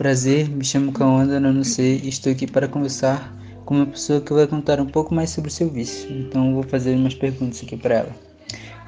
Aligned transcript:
prazer, 0.00 0.48
me 0.48 0.64
chamo 0.64 0.92
Kaonda, 0.92 1.38
não 1.38 1.62
sei, 1.62 2.00
e 2.02 2.08
estou 2.08 2.32
aqui 2.32 2.46
para 2.46 2.66
conversar 2.66 3.36
com 3.66 3.74
uma 3.74 3.84
pessoa 3.84 4.18
que 4.18 4.32
vai 4.32 4.46
contar 4.46 4.80
um 4.80 4.86
pouco 4.86 5.14
mais 5.14 5.28
sobre 5.28 5.50
o 5.50 5.52
seu 5.52 5.68
vício. 5.68 6.10
Então 6.10 6.54
vou 6.54 6.62
fazer 6.62 6.94
umas 6.94 7.14
perguntas 7.14 7.62
aqui 7.62 7.76
para 7.76 7.96
ela. 7.96 8.16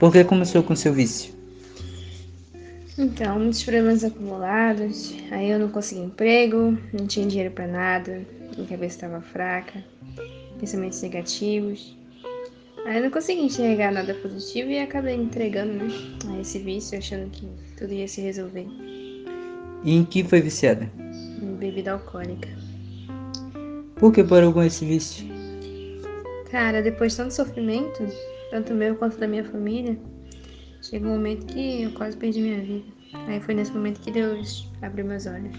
Por 0.00 0.10
que 0.10 0.24
começou 0.24 0.62
com 0.62 0.72
o 0.72 0.77
seu 0.77 0.90
vício? 0.95 1.34
Então, 2.96 3.38
muitos 3.38 3.62
problemas 3.62 4.02
acumulados, 4.02 5.14
aí 5.30 5.50
eu 5.50 5.59
não 5.59 5.68
consegui 5.68 6.00
emprego, 6.00 6.78
não 6.95 7.06
tinha 7.06 7.26
dinheiro 7.26 7.52
para 7.52 7.66
nada, 7.66 8.22
minha 8.56 8.66
cabeça 8.66 8.96
estava 8.96 9.20
fraca, 9.20 9.84
pensamentos 10.58 11.02
negativos. 11.02 11.95
Aí 12.87 12.96
eu 12.96 13.02
não 13.02 13.10
consegui 13.10 13.42
enxergar 13.42 13.92
nada 13.92 14.15
positivo 14.15 14.70
e 14.70 14.79
acabei 14.79 15.16
entregando, 15.16 15.74
né, 15.74 15.90
a 16.30 16.40
esse 16.40 16.59
vício, 16.59 16.96
achando 16.96 17.29
que 17.29 17.46
tudo 17.76 17.92
ia 17.92 18.09
se 18.09 18.23
resolver. 18.23 18.66
E 19.84 19.95
em 19.95 20.04
que 20.04 20.22
foi 20.24 20.41
viciada? 20.41 20.91
Em 21.42 21.54
bebida 21.56 21.92
alcoólica. 21.92 22.48
Por 23.96 24.12
que 24.12 24.23
parou 24.23 24.52
com 24.52 24.62
esse 24.62 24.84
vício? 24.84 25.27
Cara, 26.50 26.82
depois 26.82 27.12
de 27.12 27.18
tanto 27.18 27.34
sofrimento, 27.34 28.04
tanto 28.50 28.74
meu 28.74 28.95
quanto 28.96 29.18
da 29.18 29.26
minha 29.26 29.45
família, 29.45 29.98
chegou 30.82 31.10
um 31.10 31.14
momento 31.14 31.46
que 31.46 31.82
eu 31.82 31.92
quase 31.92 32.16
perdi 32.16 32.40
minha 32.40 32.60
vida. 32.60 32.84
Aí 33.28 33.40
foi 33.40 33.54
nesse 33.54 33.73
momento 33.73 34.00
que 34.00 34.10
Deus 34.10 34.70
abriu 34.82 35.04
meus 35.04 35.26
olhos. 35.26 35.56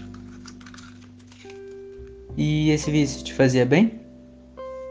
E 2.36 2.70
esse 2.70 2.90
vício 2.90 3.24
te 3.24 3.32
fazia 3.32 3.64
bem? 3.64 4.00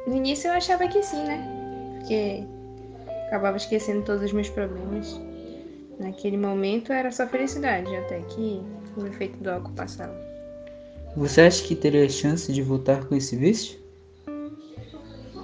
No 0.08 0.16
início 0.16 0.50
eu 0.50 0.54
achava 0.54 0.88
que 0.88 1.02
sim, 1.04 1.24
né? 1.24 1.64
porque 2.04 2.44
acabava 3.28 3.58
esquecendo 3.58 4.04
todos 4.04 4.24
os 4.24 4.34
meus 4.34 4.50
problemas. 4.50 5.20
Naquele 6.00 6.38
momento 6.38 6.92
era 6.92 7.12
só 7.12 7.26
felicidade, 7.28 7.96
até 7.96 8.20
que 8.22 8.62
o 8.98 9.06
efeito 9.06 9.38
do 9.38 9.50
álcool 9.50 9.74
passava. 9.74 10.16
Você 11.16 11.42
acha 11.42 11.64
que 11.64 11.76
teria 11.76 12.10
chance 12.10 12.52
de 12.52 12.62
voltar 12.62 13.06
com 13.06 13.16
esse 13.16 13.36
vício? 13.36 13.78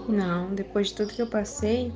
Não, 0.08 0.53
depois 0.55 0.88
de 0.88 0.95
tudo 0.95 1.14
que 1.14 1.22
eu 1.22 1.28
passei, 1.28 1.94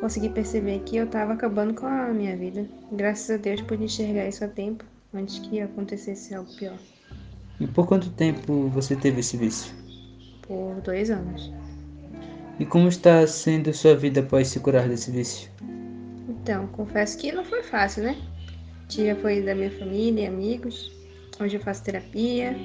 consegui 0.00 0.30
perceber 0.30 0.80
que 0.80 0.96
eu 0.96 1.04
estava 1.04 1.34
acabando 1.34 1.74
com 1.74 1.86
a 1.86 2.08
minha 2.08 2.34
vida. 2.36 2.66
Graças 2.92 3.30
a 3.30 3.36
Deus 3.36 3.60
pude 3.60 3.84
enxergar 3.84 4.26
isso 4.26 4.42
a 4.44 4.48
tempo, 4.48 4.84
antes 5.12 5.38
que 5.40 5.60
acontecesse 5.60 6.34
algo 6.34 6.50
pior. 6.56 6.78
E 7.60 7.66
por 7.66 7.86
quanto 7.86 8.10
tempo 8.10 8.68
você 8.68 8.96
teve 8.96 9.20
esse 9.20 9.36
vício? 9.36 9.74
Por 10.42 10.80
dois 10.80 11.10
anos. 11.10 11.52
E 12.58 12.64
como 12.64 12.88
está 12.88 13.26
sendo 13.26 13.72
sua 13.74 13.94
vida 13.94 14.20
após 14.20 14.48
se 14.48 14.60
curar 14.60 14.88
desse 14.88 15.10
vício? 15.10 15.50
Então, 16.28 16.66
confesso 16.68 17.18
que 17.18 17.32
não 17.32 17.44
foi 17.44 17.62
fácil, 17.62 18.04
né? 18.04 18.16
Tive 18.88 19.10
apoio 19.10 19.44
da 19.44 19.54
minha 19.54 19.70
família 19.70 20.22
e 20.22 20.26
amigos. 20.26 20.92
Hoje 21.40 21.56
eu 21.56 21.60
faço 21.60 21.82
terapia 21.82 22.56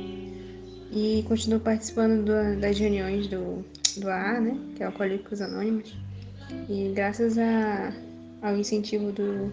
e 0.92 1.26
continuo 1.28 1.60
participando 1.60 2.26
do, 2.26 2.60
das 2.60 2.78
reuniões 2.78 3.28
do, 3.28 3.66
do 3.98 4.10
AA, 4.10 4.40
né? 4.40 4.58
Que 4.76 4.84
é 4.84 4.86
Alcoólicos 4.86 5.42
Anônimos. 5.42 5.96
E 6.70 6.92
graças 6.94 7.38
a, 7.38 7.92
ao 8.42 8.56
incentivo 8.56 9.12
do, 9.12 9.52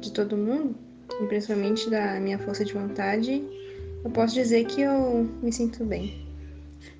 de 0.00 0.12
todo 0.12 0.36
mundo, 0.36 0.74
e 1.20 1.26
principalmente 1.26 1.88
da 1.88 2.20
minha 2.20 2.38
força 2.38 2.64
de 2.64 2.72
vontade, 2.72 3.42
eu 4.04 4.10
posso 4.10 4.34
dizer 4.34 4.66
que 4.66 4.82
eu 4.82 5.28
me 5.42 5.52
sinto 5.52 5.84
bem. 5.84 6.14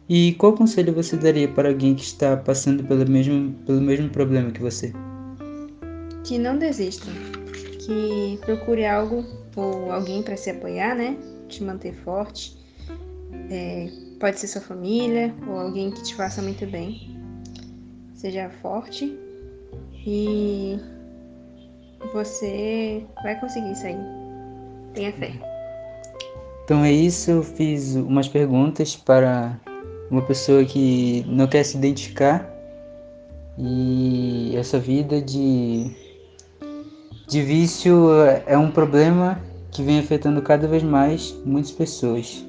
E 0.09 0.35
qual 0.35 0.55
conselho 0.55 0.93
você 0.93 1.17
daria 1.17 1.49
para 1.49 1.69
alguém 1.69 1.95
que 1.95 2.03
está 2.03 2.37
passando 2.37 2.85
pelo 2.85 3.09
mesmo, 3.09 3.53
pelo 3.67 3.81
mesmo 3.81 4.09
problema 4.09 4.51
que 4.51 4.61
você? 4.61 4.93
Que 6.25 6.39
não 6.39 6.59
desista, 6.59 7.07
que 7.87 8.39
procure 8.45 8.87
algo 8.87 9.25
ou 9.57 9.91
alguém 9.93 10.23
para 10.23 10.37
se 10.37 10.51
apoiar, 10.51 10.95
né? 10.95 11.17
Te 11.49 11.63
manter 11.63 11.95
forte. 11.95 12.57
É, 13.51 13.89
pode 14.19 14.39
ser 14.39 14.47
sua 14.47 14.61
família 14.61 15.35
ou 15.47 15.59
alguém 15.59 15.91
que 15.91 16.03
te 16.03 16.15
faça 16.15 16.41
muito 16.41 16.67
bem. 16.67 17.17
Seja 18.15 18.51
forte 18.63 19.19
e 20.07 20.79
você 22.13 23.05
vai 23.23 23.39
conseguir 23.41 23.75
sair. 23.75 23.99
Tenha 24.95 25.13
fé. 25.13 25.33
Então 26.65 26.85
é 26.85 26.93
isso, 26.93 27.31
eu 27.31 27.43
fiz 27.43 27.97
umas 27.97 28.29
perguntas 28.29 28.95
para 28.95 29.59
uma 30.11 30.23
pessoa 30.23 30.65
que 30.65 31.25
não 31.27 31.47
quer 31.47 31.65
se 31.65 31.77
identificar 31.77 32.49
e 33.59 34.55
essa 34.57 34.79
vida 34.79 35.21
de, 35.21 35.91
de 37.33 37.41
vício 37.41 38.11
é 38.47 38.59
um 38.59 38.71
problema 38.71 39.41
que 39.71 39.83
vem 39.83 39.99
afetando 39.99 40.43
cada 40.43 40.69
vez 40.69 40.83
mais 40.83 41.35
muitas 41.47 41.73
pessoas. 41.73 42.45